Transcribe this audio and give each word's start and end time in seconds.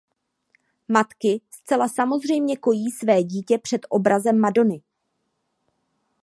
Matky 0.87 1.41
zcela 1.51 1.87
samozřejmě 1.87 2.57
kojí 2.57 2.91
své 2.91 3.23
dítě 3.23 3.57
před 3.57 3.81
obrazem 3.89 4.39
Madony. 4.39 4.81